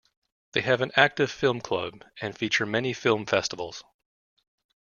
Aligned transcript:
They 0.53 0.61
have 0.61 0.81
an 0.81 0.89
active 0.95 1.29
film 1.29 1.61
club 1.61 2.03
and 2.19 2.35
feature 2.35 2.65
many 2.65 2.91
film 2.91 3.27
festivals. 3.27 3.83